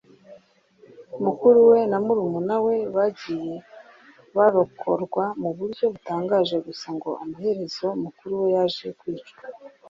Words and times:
mukuru 1.25 1.59
we 1.71 1.79
na 1.91 1.97
murumuna 2.05 2.55
we 2.65 2.75
bagiye 2.95 3.55
barokorwa 4.35 5.23
mu 5.41 5.49
buryo 5.57 5.85
butangaje 5.93 6.55
gusa 6.67 6.87
ngo 6.95 7.09
amaherezo 7.23 7.87
mukuru 8.03 8.33
we 8.41 8.47
yaje 8.55 8.87
kwicwa 8.99 9.43